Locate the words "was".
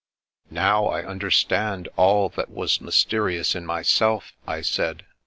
2.49-2.81